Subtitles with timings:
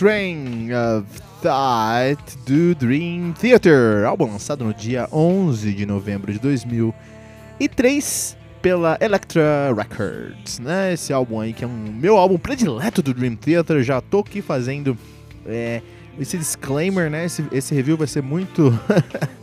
[0.00, 1.06] Train of
[1.42, 9.74] Thought do Dream Theater, álbum lançado no dia 11 de novembro de 2003 pela Elektra
[9.76, 10.94] Records, né?
[10.94, 14.40] Esse álbum aí que é um meu álbum predileto do Dream Theater, já tô aqui
[14.40, 14.96] fazendo
[15.44, 15.82] é,
[16.18, 17.26] esse disclaimer, né?
[17.26, 18.72] Esse, esse review vai ser muito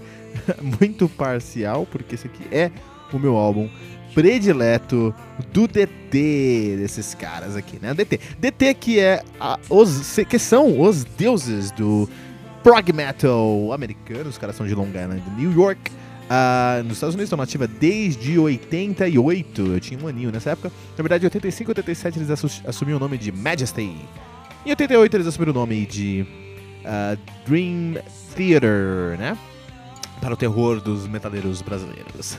[0.81, 2.71] muito parcial, porque esse aqui é
[3.15, 3.69] o meu álbum
[4.13, 5.13] predileto
[5.53, 7.93] do DT, desses caras aqui, né?
[7.93, 8.19] DT.
[8.39, 12.09] DT que é a, os que são os deuses do
[12.63, 15.91] prog metal americano, os caras são de Long Island, New York.
[16.27, 19.61] Uh, nos Estados Unidos estão nativa desde 88.
[19.61, 20.71] Eu tinha um aninho nessa época.
[20.97, 22.29] Na verdade, em 85 e 87 eles
[22.65, 23.95] assumiram o nome de Majesty.
[24.65, 26.25] Em 88 eles assumiram o nome de
[26.83, 27.17] uh,
[27.47, 28.03] Dream
[28.35, 29.37] Theater, né?
[30.21, 32.37] Para o terror dos metaleiros brasileiros.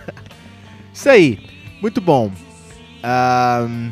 [0.92, 1.38] Isso aí,
[1.80, 2.30] muito bom.
[3.02, 3.90] Um,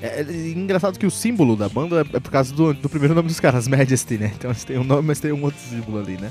[0.00, 3.14] é, é, engraçado que o símbolo da banda é, é por causa do, do, primeiro
[3.14, 4.32] nome dos caras, Majesty, né?
[4.36, 6.30] Então eles têm um nome, mas tem um outro símbolo ali, né?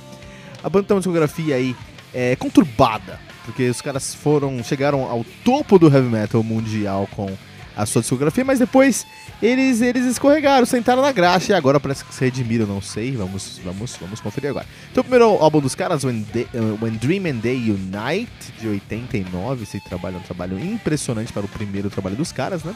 [0.63, 1.75] A banda tem uma discografia aí
[2.13, 7.29] é, conturbada, porque os caras foram chegaram ao topo do heavy metal mundial com
[7.77, 9.05] a sua discografia, mas depois
[9.41, 13.15] eles, eles escorregaram, sentaram na graxa e agora parece que se redimiram, não sei.
[13.15, 14.65] Vamos, vamos, vamos conferir agora.
[14.91, 18.67] Então, o primeiro álbum dos caras, When, Day, uh, When Dream and Day Unite, de
[18.67, 19.63] 89.
[19.63, 22.73] Esse trabalho é um trabalho impressionante para o primeiro trabalho dos caras, né?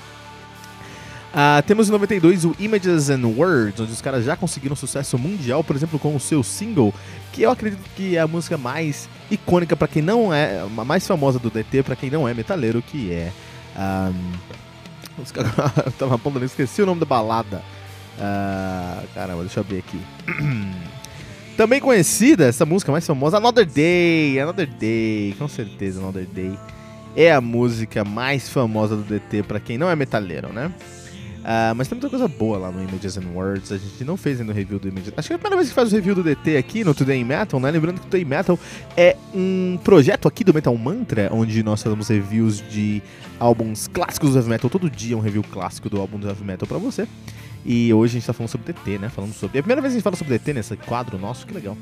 [1.32, 5.64] Uh, temos em 92 o Images and Words, onde os caras já conseguiram sucesso mundial,
[5.64, 6.94] por exemplo, com o seu single,
[7.32, 11.08] que eu acredito que é a música mais icônica para quem não é, a mais
[11.08, 13.32] famosa do DT para quem não é metaleiro, que é
[13.78, 14.62] um,
[15.98, 17.62] tava apontando, esqueci o nome da balada.
[18.18, 20.00] Uh, caramba, deixa eu ver aqui.
[21.58, 24.40] Também conhecida, essa música mais famosa, Another Day.
[24.40, 26.58] Another Day, com certeza, Another Day.
[27.16, 30.72] É a música mais famosa do DT para quem não é metaleiro, né?
[31.42, 33.72] Uh, mas tem muita coisa boa lá no Images and Words.
[33.72, 35.12] A gente não fez ainda o review do Images.
[35.18, 37.24] Acho que é a primeira vez que faz o review do DT aqui no Today
[37.24, 37.72] Metal, né?
[37.72, 38.60] Lembrando que o Today Metal
[38.96, 43.02] é um projeto aqui do Metal Mantra, onde nós fazemos reviews de
[43.40, 44.70] álbuns clássicos do Heavy Metal.
[44.70, 47.08] Todo dia um review clássico do álbum do Heavy Metal pra você.
[47.66, 49.10] E hoje a gente tá falando sobre DT, né?
[49.10, 49.58] Falando sobre.
[49.58, 51.76] É a primeira vez que a gente fala sobre DT nesse quadro nosso, que legal.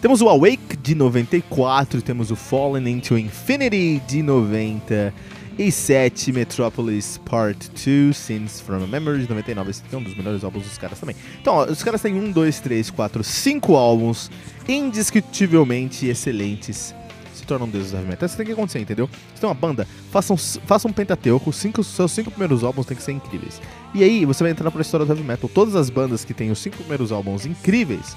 [0.00, 5.14] Temos o Awake de 94, temos o Fallen into Infinity de 90
[5.58, 9.70] e 7, Metropolis Part 2, Scenes from a Memory de 99.
[9.70, 11.14] Esse é um dos melhores álbuns dos caras também.
[11.40, 14.30] Então, ó, os caras têm 1, 2, 3, 4, 5 álbuns
[14.68, 16.94] indiscutivelmente excelentes.
[17.34, 18.26] Se tornam deuses do heavy metal.
[18.26, 19.08] Isso tem que acontecer, entendeu?
[19.34, 23.02] Se tem uma banda, façam, façam um pentateuco, cinco, seus 5 primeiros álbuns têm que
[23.02, 23.60] ser incríveis.
[23.94, 25.48] E aí, você vai entrar pra história do heavy metal.
[25.52, 28.16] Todas as bandas que têm os 5 primeiros álbuns incríveis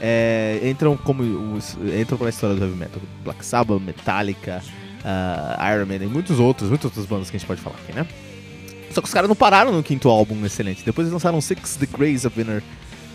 [0.00, 1.22] é, entram como
[2.00, 3.00] entram pra história do heavy metal.
[3.24, 4.62] Black Sabbath, Metallica,
[5.04, 7.92] uh, Iron Man e muitos outros, muitas outras bandas que a gente pode falar aqui,
[7.92, 8.06] né?
[8.90, 10.82] Só que os caras não pararam no quinto álbum excelente.
[10.84, 12.62] Depois eles lançaram Six Degrees of Inner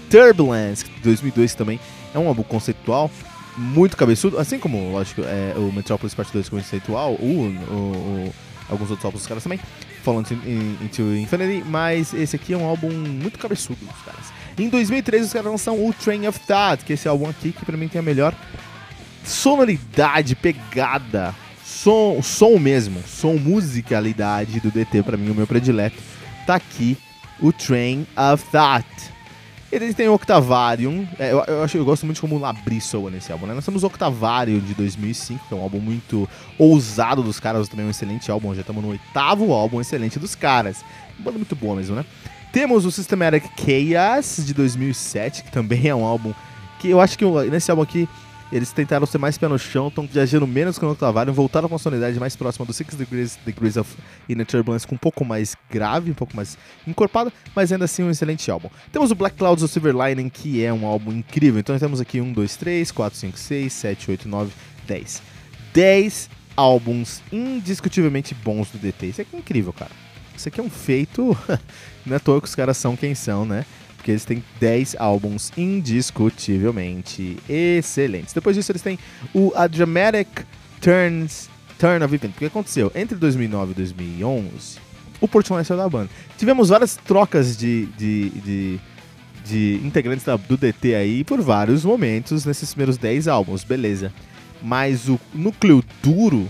[0.09, 1.80] Turbulence, de 2002 também.
[2.13, 3.09] É um álbum conceitual,
[3.57, 8.33] muito cabeçudo, assim como, lógico, é, o Metropolis Part 2 conceitual, o, o, o,
[8.69, 9.59] alguns outros álbuns dos caras também,
[10.03, 14.31] falando Into Infinity, mas esse aqui é um álbum muito cabeçudo dos caras.
[14.57, 17.65] Em 2003 os caras lançam o Train of Thought, que é esse álbum aqui que
[17.65, 18.35] pra mim tem a melhor
[19.25, 21.33] sonoridade, pegada
[21.73, 25.97] som, som mesmo, som musicalidade do DT, para mim, o meu predileto,
[26.45, 26.97] tá aqui
[27.41, 28.87] o Train of Thought.
[29.71, 32.79] Eles têm o Octavarium, é, eu, eu, acho, eu gosto muito de como o Labri
[32.79, 33.55] soa nesse álbum, né?
[33.55, 36.29] Nós temos o Octavarium de 2005, que é um álbum muito
[36.59, 40.35] ousado dos caras, também é um excelente álbum, já estamos no oitavo álbum excelente dos
[40.35, 40.85] caras.
[41.17, 42.05] Banda muito boa mesmo, né?
[42.51, 46.33] Temos o Systematic Chaos de 2007, que também é um álbum
[46.79, 48.07] que eu acho que nesse álbum aqui
[48.53, 51.73] eles tentaram ser mais pé no chão, estão viajando menos que o Octavarium, voltaram com
[51.73, 53.97] uma sonoridade mais próxima do Six Degrees, Degrees of
[54.29, 56.55] Inner Turbulence, com um pouco mais grave, um pouco mais
[56.88, 58.69] encorpada, mas ainda assim um excelente álbum.
[58.91, 61.59] Temos o Black Clouds of Silver Lining, que é um álbum incrível.
[61.59, 64.51] Então temos aqui 1, 2, 3, 4, 5, 6, 7, 8, 9,
[64.88, 65.21] 10.
[65.73, 69.07] 10 álbuns indiscutivelmente bons do DT.
[69.07, 69.91] Isso aqui é incrível, cara.
[70.35, 71.35] Isso aqui é um feito.
[72.06, 73.65] Não é à toa que os caras são quem são, né?
[74.03, 78.33] Porque eles têm 10 álbuns indiscutivelmente excelentes.
[78.33, 79.00] Depois disso, eles têm
[79.33, 80.27] o A Dramatic
[80.81, 82.31] Turns, Turn of Event.
[82.31, 82.91] O que aconteceu?
[82.94, 84.77] Entre 2009 e 2011,
[85.21, 86.09] o Portnoy saiu da banda.
[86.38, 88.79] Tivemos várias trocas de, de, de,
[89.45, 94.11] de integrantes da, do DT aí por vários momentos nesses primeiros 10 álbuns, beleza.
[94.61, 96.49] Mas o núcleo duro,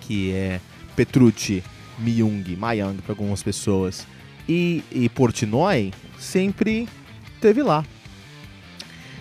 [0.00, 0.60] que é
[0.96, 1.62] Petrucci,
[1.96, 4.04] Myung, Mayang para algumas pessoas,
[4.48, 6.88] e, e Portnoy, sempre
[7.34, 7.84] esteve lá.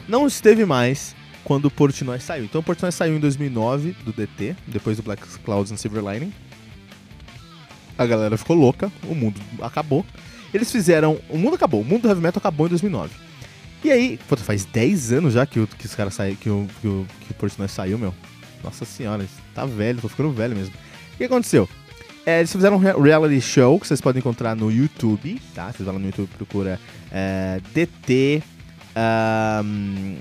[0.08, 2.46] Não esteve mais quando Portnoy saiu.
[2.46, 6.34] Então Portnoy saiu em 2009 do DT, depois do Black Clouds and Silver Lining.
[7.98, 10.06] A galera ficou louca, o mundo acabou.
[10.54, 11.20] Eles fizeram.
[11.30, 13.14] O mundo acabou, o mundo do heavy metal acabou em 2009.
[13.84, 16.88] E aí, pô, faz 10 anos já que, que os caras saíram, que o, que,
[16.88, 18.14] o, que o Portnoy saiu, meu.
[18.64, 20.74] Nossa senhora, tá velho, tô ficando velho mesmo.
[21.14, 21.68] O que aconteceu?
[22.25, 25.66] É, eles fizeram um reality show que vocês podem encontrar no YouTube, tá?
[25.66, 26.80] Vocês vão lá no YouTube procura
[27.12, 28.42] é, DT
[28.96, 30.16] um,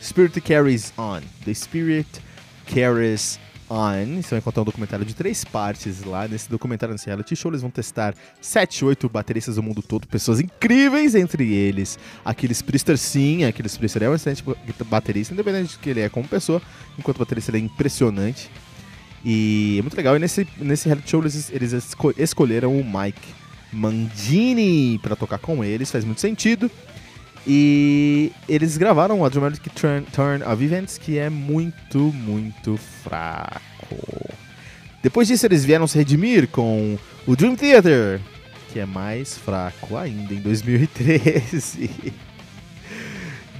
[0.00, 1.20] Spirit Carries On.
[1.44, 2.08] The Spirit
[2.72, 4.22] Carries On.
[4.22, 6.28] Você vai encontrar um documentário de três partes lá.
[6.28, 10.38] Nesse documentário, nesse reality show, eles vão testar 7, 8 bateristas do mundo todo, pessoas
[10.38, 11.98] incríveis entre eles.
[12.24, 14.44] Aqueles Priester, sim, aqueles Priester é um excelente
[14.86, 16.62] baterista, independente de que ele é como pessoa,
[16.96, 18.48] enquanto baterista ele é impressionante.
[19.24, 20.16] E é muito legal.
[20.16, 23.34] E nesse, nesse reality show eles, eles esco escolheram o Mike
[23.72, 26.70] Mandini para tocar com eles, faz muito sentido.
[27.46, 34.30] E eles gravaram a Dramatic Turn, Turn of Events, que é muito, muito fraco.
[35.02, 38.20] Depois disso, eles vieram se redimir com o Dream Theater,
[38.72, 41.90] que é mais fraco ainda, em 2013.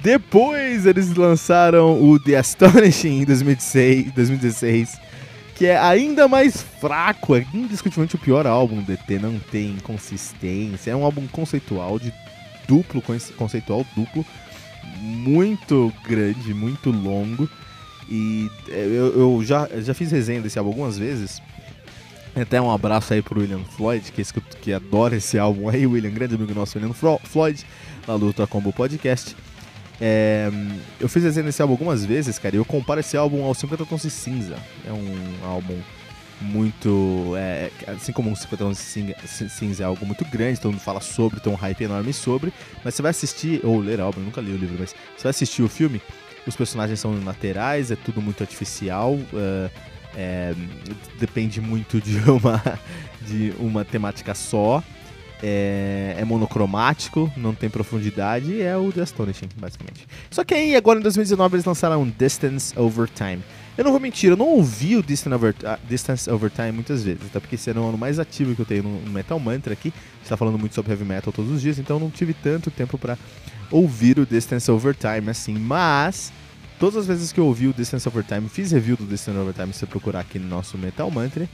[0.03, 5.09] Depois, eles lançaram o The Astonishing em 2016, 2016
[5.59, 10.91] que é ainda mais fraco, é indiscutivelmente o pior álbum do DT, não tem consistência,
[10.91, 12.13] é um álbum conceitual de
[12.65, 13.03] duplo,
[13.35, 14.25] conceitual duplo,
[15.01, 17.49] muito grande, muito longo,
[18.09, 21.41] e é, eu, eu já, já fiz resenha desse álbum algumas vezes,
[22.33, 24.23] até um abraço aí pro William Floyd, que,
[24.61, 27.65] que adora esse álbum aí, William, grande amigo nosso, William Floyd,
[28.07, 29.35] lá do Combo Podcast,
[30.01, 30.49] é,
[30.99, 33.85] eu fiz resenha desse álbum algumas vezes, cara, e eu comparo esse álbum ao 50
[33.85, 34.57] Tons de Cinza.
[34.85, 35.77] É um álbum
[36.41, 37.33] muito.
[37.37, 41.01] É, assim como o 50 Tons de Cinza é algo muito grande, todo mundo fala
[41.01, 42.53] sobre, tem um hype enorme sobre.
[42.83, 45.31] Mas você vai assistir, ou ler álbum, eu nunca li o livro, mas você vai
[45.31, 46.01] assistir o filme,
[46.47, 49.13] os personagens são laterais, é tudo muito artificial.
[49.13, 49.69] Uh,
[50.15, 50.55] é,
[51.19, 52.61] depende muito de uma,
[53.21, 54.83] de uma temática só
[55.41, 60.07] é, é, monocromático, não tem profundidade é o The Astonishing, basicamente.
[60.29, 63.41] Só que aí, agora em 2019, eles lançaram um Distance Over Time.
[63.77, 67.03] Eu não vou mentir, eu não ouvi o Distance Over, uh, Distance Over Time muitas
[67.03, 69.71] vezes, até porque esse era o ano mais ativo que eu tenho no Metal Mantra
[69.71, 69.93] aqui.
[69.93, 72.33] A gente tá falando muito sobre heavy metal todos os dias, então eu não tive
[72.33, 73.17] tanto tempo para
[73.71, 76.33] ouvir o Distance Over Time assim, mas
[76.77, 79.53] todas as vezes que eu ouvi o Distance Over Time, fiz review do Distance Over
[79.53, 81.47] Time, se você procurar aqui no nosso Metal Mantra,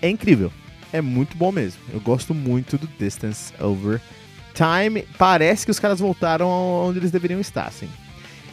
[0.00, 0.50] é incrível
[0.92, 1.80] é muito bom mesmo.
[1.92, 4.00] Eu gosto muito do Distance Over
[4.54, 5.04] Time.
[5.16, 7.88] Parece que os caras voltaram onde eles deveriam estar, assim.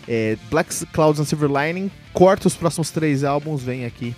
[0.07, 4.15] É, Black Clouds and Silver Lining corta os próximos três álbuns, vem aqui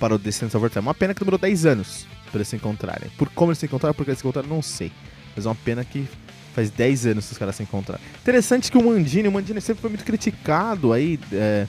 [0.00, 0.82] para o Distance Over Time.
[0.82, 3.10] Uma pena que demorou 10 anos para eles se encontrarem.
[3.16, 4.90] Por como eles se encontraram, porque eles se encontraram, não sei.
[5.36, 6.08] Mas é uma pena que
[6.54, 8.02] faz 10 anos que os caras se encontraram.
[8.20, 11.20] Interessante que o Mandini, o Mandini sempre foi muito criticado aí.
[11.30, 11.66] É,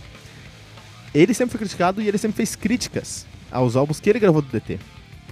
[1.13, 4.47] ele sempre foi criticado e ele sempre fez críticas aos álbuns que ele gravou do
[4.47, 4.79] DT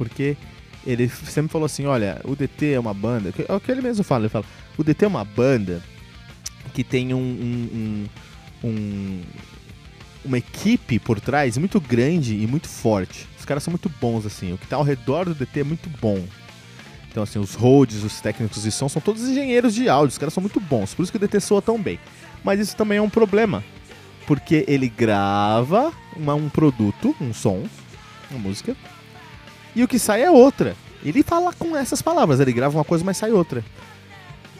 [0.01, 0.35] porque
[0.83, 4.03] ele sempre falou assim, olha, o DT é uma banda, é o que ele mesmo
[4.03, 5.79] fala, ele fala, o DT é uma banda
[6.73, 8.07] que tem um, um,
[8.63, 9.21] um, um
[10.25, 13.27] uma equipe por trás muito grande e muito forte.
[13.37, 14.53] Os caras são muito bons, assim.
[14.53, 16.23] O que está ao redor do DT é muito bom.
[17.11, 20.13] Então, assim, os roads, os técnicos de som são todos engenheiros de áudio.
[20.13, 20.95] Os caras são muito bons.
[20.95, 21.99] Por isso que o DT soa tão bem.
[22.43, 23.63] Mas isso também é um problema.
[24.25, 27.63] Porque ele grava uma, um produto, um som,
[28.31, 28.75] uma música,
[29.75, 30.75] e o que sai é outra.
[31.03, 33.63] Ele fala com essas palavras, ele grava uma coisa, mas sai outra.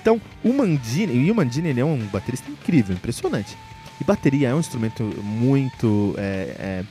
[0.01, 3.55] Então, o Mandini, e o Mandini ele é um baterista incrível, impressionante.
[3.99, 6.83] E bateria é um instrumento muito é,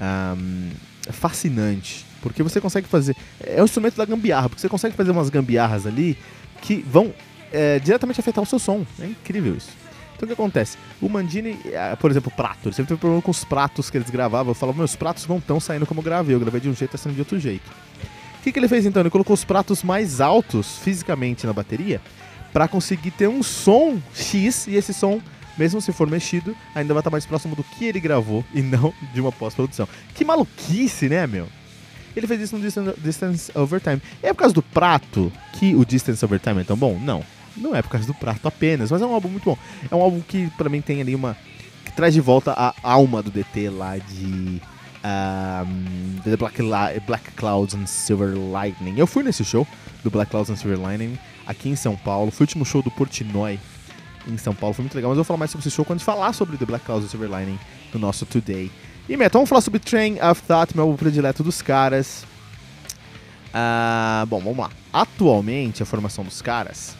[0.00, 0.70] é, um,
[1.10, 3.16] fascinante, porque você consegue fazer.
[3.40, 6.16] É um instrumento da gambiarra, porque você consegue fazer umas gambiarras ali
[6.62, 7.12] que vão
[7.52, 8.86] é, diretamente afetar o seu som.
[9.00, 9.70] É incrível isso.
[10.16, 10.78] Então o que acontece?
[11.00, 14.10] O Mandini, é, por exemplo, prato, ele sempre teve problema com os pratos que eles
[14.10, 14.50] gravavam.
[14.50, 16.92] Eu falava, meus pratos não estão saindo como eu gravei, eu gravei de um jeito,
[16.92, 17.70] tá saindo de outro jeito.
[18.38, 19.00] O que, que ele fez então?
[19.00, 22.00] Ele colocou os pratos mais altos fisicamente na bateria
[22.52, 25.20] para conseguir ter um som X e esse som,
[25.58, 28.94] mesmo se for mexido, ainda vai estar mais próximo do que ele gravou e não
[29.12, 29.88] de uma pós-produção.
[30.14, 31.48] Que maluquice, né, meu?
[32.16, 34.00] Ele fez isso no Distance Over Time.
[34.22, 36.98] É por causa do prato que o Distance Over Time é tão bom?
[36.98, 37.24] Não.
[37.56, 39.58] Não é por causa do prato apenas, mas é um álbum muito bom.
[39.90, 41.36] É um álbum que para mim tem ali uma.
[41.84, 44.60] que traz de volta a alma do DT lá de.
[45.06, 46.62] Um, The Black,
[47.06, 48.94] Black Clouds and Silver Lightning.
[48.96, 49.66] Eu fui nesse show
[50.02, 52.30] do Black Clouds and Silver Lightning aqui em São Paulo.
[52.30, 53.60] Foi o último show do Portnoy
[54.26, 54.74] em São Paulo.
[54.74, 56.64] Foi muito legal, mas eu vou falar mais sobre esse show quando falar sobre The
[56.64, 57.58] Black Clouds and Silver Lightning
[57.92, 58.70] no nosso Today.
[59.06, 62.24] E Metal, vamos falar sobre Train of Thought, meu predileto dos caras.
[63.50, 64.70] Uh, bom, vamos lá.
[64.90, 66.96] Atualmente, a formação dos caras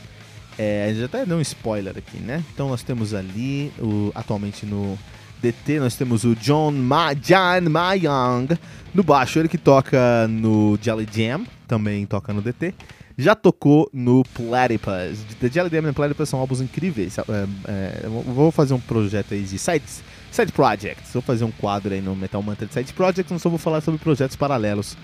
[0.58, 2.42] é, a gente até deu um spoiler aqui, né?
[2.52, 4.98] Então nós temos ali, o, atualmente no
[5.42, 8.58] DT, nós temos o John Ma, John Mayang
[8.94, 12.74] no baixo, ele que toca no Jelly Jam, também toca no DT.
[13.16, 15.24] Já tocou no Platypus.
[15.38, 17.16] The Jelly Jam e Platypus são álbuns incríveis.
[17.18, 17.22] É,
[17.68, 21.12] é, vou fazer um projeto aí de sites, side projects.
[21.12, 23.80] Vou fazer um quadro aí no Metal Mantra de side projects, não só vou falar
[23.80, 24.96] sobre projetos paralelos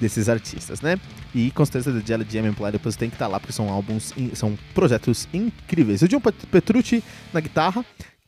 [0.00, 0.98] desses artistas, né?
[1.34, 3.68] E com certeza The Jelly Jam and Platypus tem que estar tá lá porque são
[3.68, 6.02] álbuns, são projetos incríveis.
[6.02, 7.84] O John Petrucci na guitarra,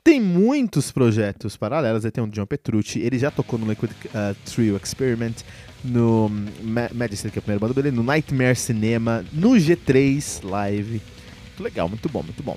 [0.07, 2.05] tem muitos projetos paralelos.
[2.05, 5.35] Aí tem o John Petrucci, ele já tocou no Liquid uh, Trio Experiment,
[5.83, 6.31] no
[6.63, 11.03] Ma Majesty, que é a primeira banda dele, no Nightmare Cinema, no G3 Live.
[11.49, 12.57] Muito legal, muito bom, muito bom.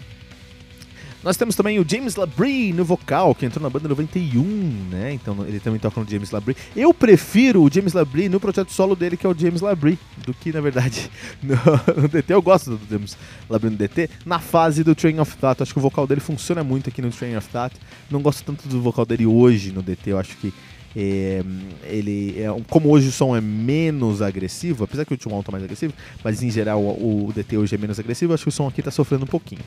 [1.21, 4.41] Nós temos também o James Labrie no vocal, que entrou na banda 91,
[4.89, 5.13] né?
[5.13, 6.55] Então ele também toca no James Labrie.
[6.73, 10.33] Eu prefiro o James Labrie no projeto solo dele, que é o James Labrie, do
[10.33, 11.11] que, na verdade,
[11.43, 11.55] no,
[12.01, 12.33] no DT.
[12.33, 13.17] Eu gosto do James
[13.49, 14.09] Labrie no DT.
[14.25, 17.09] Na fase do Train of Thought, acho que o vocal dele funciona muito aqui no
[17.09, 17.75] Train of Thought.
[18.09, 20.53] Não gosto tanto do vocal dele hoje no DT, eu acho que
[20.95, 21.43] é,
[21.83, 25.51] ele é, como hoje o som é menos agressivo, apesar que o último álbum tá
[25.51, 25.93] mais agressivo,
[26.23, 28.81] mas em geral o, o DT hoje é menos agressivo, acho que o som aqui
[28.81, 29.61] tá sofrendo um pouquinho.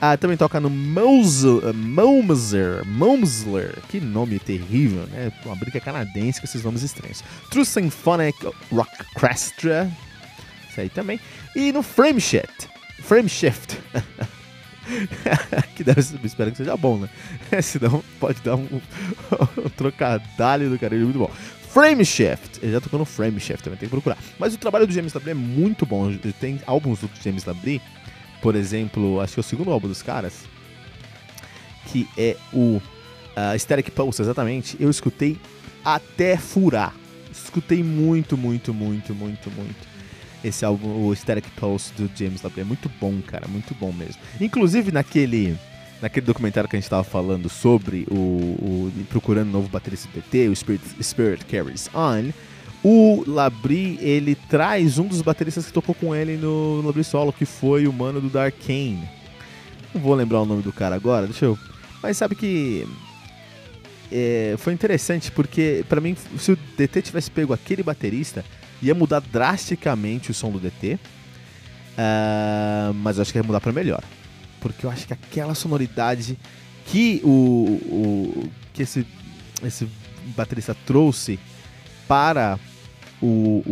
[0.00, 1.72] Ah, também toca no Momsler,
[2.84, 5.32] Momsler, que nome terrível, né?
[5.44, 7.22] Uma briga canadense com esses nomes estranhos.
[7.50, 8.36] True Symphonic
[8.70, 8.90] Rock
[10.68, 11.20] isso aí também.
[11.54, 12.68] E no Frameshift,
[13.02, 13.78] Frameshift.
[15.74, 17.08] que deve ser, espero que seja bom, né?
[17.62, 18.66] Senão pode dar um,
[19.58, 21.30] um trocadilho do cara, muito bom.
[21.70, 24.16] Frameshift, ele já tocou no Frameshift, também tem que procurar.
[24.38, 26.12] Mas o trabalho do James Labrie é muito bom.
[26.40, 27.82] Tem álbuns do James Labrie,
[28.40, 30.34] por exemplo, acho que é o segundo álbum dos caras,
[31.86, 34.76] que é o uh, Static Pulse, exatamente.
[34.78, 35.36] Eu escutei
[35.84, 36.94] até furar.
[37.32, 39.93] Escutei muito, muito, muito, muito, muito
[40.44, 42.62] esse álbum, o Static Pulse do James Labrie.
[42.62, 44.20] É muito bom, cara, muito bom mesmo.
[44.40, 45.56] Inclusive naquele
[46.02, 50.12] naquele documentário que a gente estava falando sobre o, o procurando um novo baterista do
[50.12, 52.30] PT, o Spirit, Spirit Carries On,
[52.82, 57.46] o Labrie, ele traz um dos bateristas que tocou com ele no, no Solo, que
[57.46, 59.08] foi o mano do Dark Kane.
[59.94, 61.58] Não vou lembrar o nome do cara agora, deixa eu...
[62.02, 62.86] Mas sabe que...
[64.12, 68.44] É, foi interessante porque, para mim, se o DT tivesse pego aquele baterista,
[68.82, 70.94] ia mudar drasticamente o som do DT.
[70.94, 70.98] Uh,
[71.96, 74.02] ah, mas eu acho que ia mudar para melhor.
[74.60, 76.38] Porque eu acho que aquela sonoridade
[76.86, 79.06] que o, o que esse,
[79.62, 79.88] esse
[80.36, 81.38] baterista trouxe
[82.06, 82.58] para
[83.22, 83.62] o,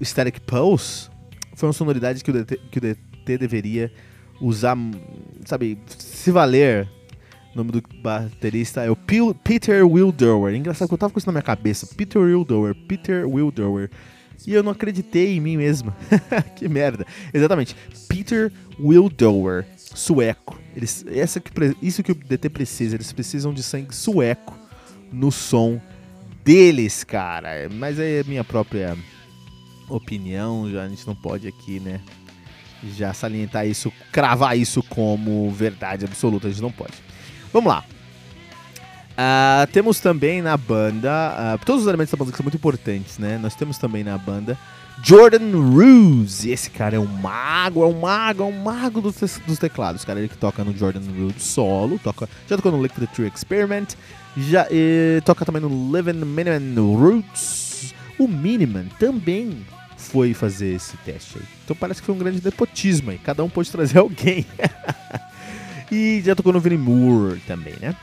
[0.00, 1.08] o Static Pulse
[1.54, 3.92] foi uma sonoridade que o DT, que o DT deveria
[4.40, 4.76] usar,
[5.44, 6.88] sabe, se valer
[7.54, 10.54] o nome do baterista é o Peter Wildower.
[10.54, 11.86] Engraçado que eu tava com isso na minha cabeça.
[11.96, 13.90] Peter Wildower, Peter Wildower.
[14.46, 15.92] E eu não acreditei em mim mesmo.
[16.56, 17.04] que merda.
[17.34, 17.74] Exatamente.
[18.08, 20.58] Peter Wildower, sueco.
[20.74, 21.50] Eles, essa que,
[21.82, 22.94] isso que o DT precisa.
[22.94, 24.56] Eles precisam de sangue sueco
[25.12, 25.80] no som
[26.44, 27.68] deles, cara.
[27.70, 28.96] Mas é minha própria
[29.88, 30.70] opinião.
[30.70, 32.00] Já a gente não pode aqui, né?
[32.96, 36.46] Já salientar isso, cravar isso como verdade absoluta.
[36.46, 36.94] A gente não pode.
[37.52, 37.84] Vamos lá.
[39.10, 41.10] Uh, temos também na banda,
[41.60, 43.38] uh, todos os elementos da que são muito importantes, né?
[43.38, 44.56] Nós temos também na banda
[45.02, 46.50] Jordan Ruse.
[46.50, 49.16] Esse cara é um mago, é um mago, é um mago dos,
[49.46, 50.04] dos teclados.
[50.04, 53.88] Cara, ele que toca no Jordan Ruse solo, toca, já tocou no Liquid Tree Experiment,
[54.36, 54.66] já
[55.24, 57.94] toca também no Living Miniman Roots.
[58.18, 59.66] O Miniman também
[59.96, 61.44] foi fazer esse teste aí.
[61.64, 63.18] Então parece que foi um grande nepotismo aí.
[63.18, 64.46] Cada um pôde trazer alguém.
[65.90, 67.94] E já tocou no Vinnie Moore também, né?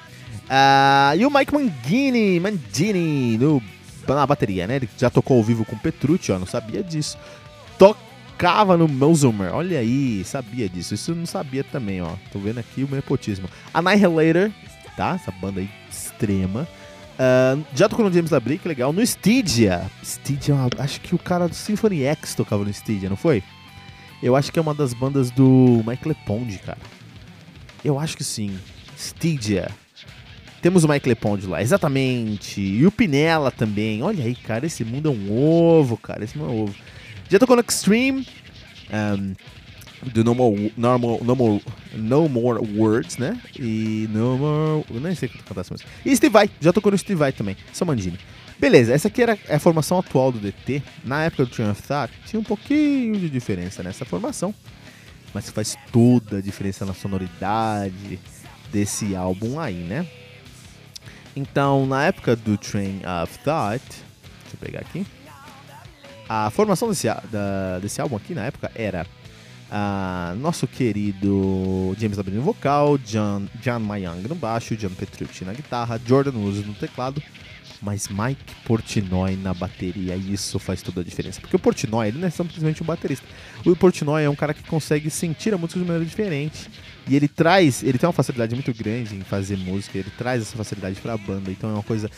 [0.50, 3.62] Ah, e o Mike Mangini, Mangini no,
[4.08, 4.78] na bateria, né?
[4.78, 7.18] Ele já tocou ao vivo com Petrucci, ó, não sabia disso.
[7.78, 10.94] Tocava no Melzomer, olha aí, sabia disso.
[10.94, 12.14] Isso eu não sabia também, ó.
[12.32, 13.50] Tô vendo aqui o nepotismo.
[13.74, 14.52] Annihilator,
[14.96, 15.16] tá?
[15.16, 16.68] Essa banda aí extrema.
[17.18, 18.94] Uh, já tocou no James Labrie, que legal.
[18.94, 19.90] No Stygia.
[20.04, 23.44] Stygia, acho que o cara do Symphony X tocava no Stygia, não foi?
[24.22, 26.78] Eu acho que é uma das bandas do Mike LePond, cara.
[27.88, 28.60] Eu acho que sim.
[28.98, 29.72] Stygia.
[30.62, 32.60] Temos o Mike LePond lá, exatamente.
[32.60, 34.04] E o Pinella também.
[34.04, 36.22] Olha aí, cara, esse mundo é um ovo, cara.
[36.22, 36.76] Esse mundo é um ovo.
[37.30, 38.28] Já tocou no Extreme.
[38.92, 39.34] Um,
[40.12, 41.64] do No More, normal, no, more,
[41.94, 43.40] no More Words, né?
[43.58, 44.86] E No More.
[45.00, 45.90] Nem sei cantar essa música.
[46.06, 48.20] E Steve Vai, já tocou no Steve Vai também, Samandini.
[48.60, 50.84] Beleza, essa aqui era a formação atual do DT.
[51.06, 54.54] Na época do of Thought, tinha um pouquinho de diferença nessa formação.
[55.38, 58.20] Mas faz toda a diferença na sonoridade
[58.72, 60.08] desse álbum aí, né?
[61.36, 65.06] Então, na época do Train of Thought, deixa eu pegar aqui.
[66.28, 69.06] A formação desse, da, desse álbum aqui na época era
[69.70, 75.54] ah, nosso querido James Labrie no vocal, John, John Mayang no baixo, John Petrucci na
[75.54, 77.22] guitarra, Jordan Uso no teclado,
[77.82, 80.16] mas Mike Portnoy na bateria.
[80.16, 81.40] Isso faz toda a diferença.
[81.42, 83.26] Porque o Portnoy, ele não é simplesmente um baterista.
[83.66, 86.70] O Portnoy é um cara que consegue sentir a música de maneira diferente.
[87.08, 90.58] E ele traz, ele tem uma facilidade muito grande em fazer música, ele traz essa
[90.58, 91.50] facilidade para a banda.
[91.50, 92.10] Então é uma coisa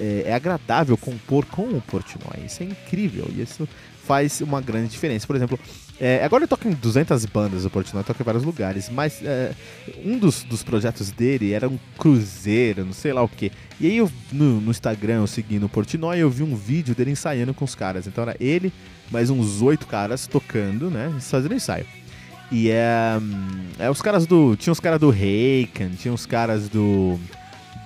[0.00, 2.46] é, é, agradável compor com o Portnoy.
[2.46, 3.68] Isso é incrível e isso
[4.06, 5.26] faz uma grande diferença.
[5.26, 5.58] Por exemplo,
[6.00, 9.52] é, agora ele toca em 200 bandas, o Portnoy toca em vários lugares, mas é,
[10.04, 13.52] um dos, dos projetos dele era um cruzeiro, não sei lá o que.
[13.78, 17.12] E aí eu, no, no Instagram, eu seguindo o Portnoy, eu vi um vídeo dele
[17.12, 18.06] ensaiando com os caras.
[18.06, 18.72] Então era ele,
[19.10, 21.86] mais uns oito caras tocando, né, fazendo ensaio.
[22.50, 23.18] E é,
[23.78, 24.54] é os caras do.
[24.56, 27.18] Tinha os caras do Reikan, tinha os caras do.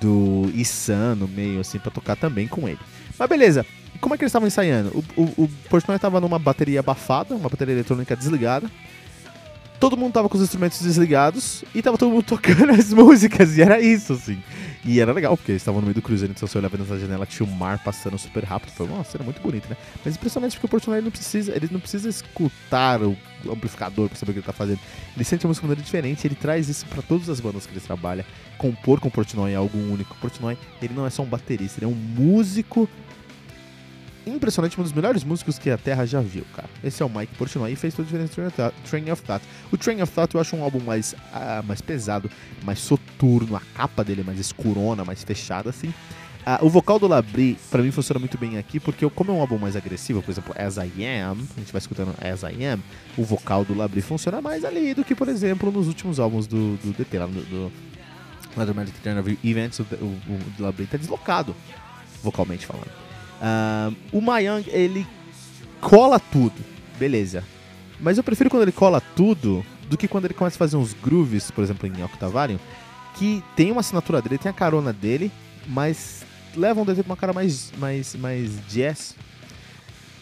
[0.01, 2.79] Do Issan no meio, assim, pra tocar também com ele.
[3.19, 3.65] Mas beleza,
[3.97, 5.05] como é que eles estavam ensaiando?
[5.17, 8.71] O, o, o Portnoy estava numa bateria abafada, uma bateria eletrônica desligada.
[9.79, 13.63] Todo mundo tava com os instrumentos desligados e tava todo mundo tocando as músicas, e
[13.63, 14.43] era isso, assim.
[14.85, 17.27] E era legal, porque eles estavam no meio do cruzeiro, então você olhava nessa janela,
[17.27, 18.71] tinha o mar passando super rápido.
[18.71, 19.77] Foi uma cena muito bonita, né?
[20.05, 23.17] Mas impressionante porque o Portnoy não precisa, ele não precisa escutar o
[23.51, 24.79] amplificador pra saber o que ele tá fazendo.
[25.15, 27.73] Ele sente a música de maneira diferente, ele traz isso para todas as bandas que
[27.73, 28.25] ele trabalha.
[28.57, 30.15] Compor com o Portnoy é algo único.
[30.15, 32.89] O Portnoy, ele não é só um baterista, ele é um músico
[34.27, 36.69] impressionante, um dos melhores músicos que a Terra já viu, cara.
[36.83, 39.45] Esse é o Mike Portnoy e fez toda a diferença no Train of Thought.
[39.73, 42.31] O Train of Thought eu acho um álbum mais, uh, mais pesado,
[42.63, 45.89] mais soturno, a capa dele é mais escurona, mais fechada, assim.
[45.89, 49.41] Uh, o vocal do Labrie, para mim, funciona muito bem aqui, porque como é um
[49.41, 52.81] álbum mais agressivo, por exemplo, As I Am, a gente vai escutando As I Am,
[53.17, 56.77] o vocal do Labrie funciona mais ali do que, por exemplo, nos últimos álbuns do,
[56.77, 60.19] do DT, lá do, do Magic Turn of Events, o, o,
[60.59, 61.55] o Labrie tá deslocado,
[62.23, 63.06] vocalmente falando.
[63.41, 65.07] Uh, o Mayang, ele
[65.81, 66.55] cola tudo,
[66.99, 67.45] beleza.
[68.01, 70.93] Mas eu prefiro quando ele cola tudo do que quando ele começa a fazer uns
[70.93, 72.59] grooves, por exemplo, em Octavarium,
[73.15, 75.31] que tem uma assinatura dele, tem a carona dele,
[75.67, 79.15] mas levam um DT pra uma cara mais, mais, mais jazz.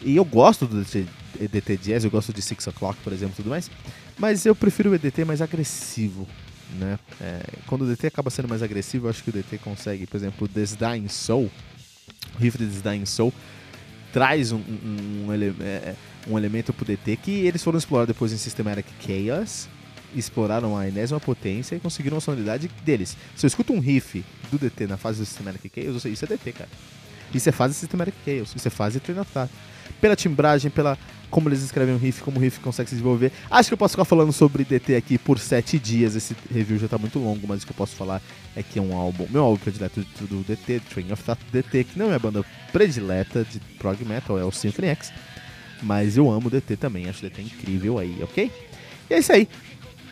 [0.01, 1.05] E eu gosto do DT,
[1.39, 3.69] EDT jazz, eu gosto de Six O'Clock, por exemplo, tudo mais.
[4.17, 6.27] Mas eu prefiro o EDT mais agressivo,
[6.79, 6.97] né?
[7.19, 10.17] É, quando o DT acaba sendo mais agressivo, eu acho que o DT consegue, por
[10.17, 11.49] exemplo, This Dying Soul,
[12.39, 13.33] de Dying Soul
[14.15, 15.95] traz um, um, um, ele, é, é,
[16.25, 19.67] um elemento pro DT que eles foram explorar depois em Systematic Chaos,
[20.15, 23.17] exploraram a enésima potência e conseguiram a sonoridade deles.
[23.35, 26.29] Se eu escuto um riff do DT na fase do Systematic Chaos, sei, isso é
[26.29, 26.69] DT, cara.
[27.33, 29.51] Isso é fase Systematic Chaos, isso é fase Thought.
[29.99, 30.97] Pela timbragem, pela
[31.35, 33.29] como eles escrevem um riff, como o riff consegue se desenvolver.
[33.51, 36.15] Acho que eu posso ficar falando sobre DT aqui por sete dias.
[36.15, 38.21] Esse review já tá muito longo, mas o que eu posso falar
[38.55, 41.99] é que é um álbum, meu álbum predileto do DT, Train of Thought DT, que
[41.99, 45.11] não é a banda predileta de prog metal, é o Symphony X.
[45.83, 48.49] Mas eu amo DT também, acho DT incrível aí, ok?
[49.09, 49.49] E é isso aí.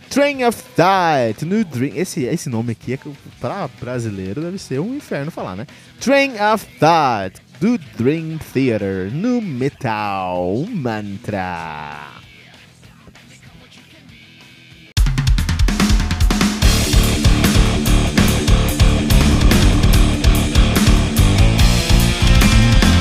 [0.09, 1.93] Train of Thought, New Dream.
[1.95, 2.99] Esse, esse nome aqui, é,
[3.39, 5.65] pra brasileiro, deve ser um inferno falar, né?
[6.01, 12.09] Train of Thought do Dream Theater no Metal Mantra.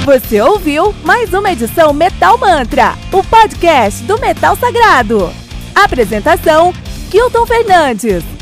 [0.05, 5.29] Você ouviu mais uma edição Metal Mantra, o podcast do Metal Sagrado.
[5.75, 6.73] Apresentação:
[7.11, 8.42] Kilton Fernandes.